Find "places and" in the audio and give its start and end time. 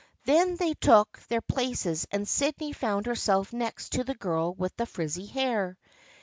1.41-2.27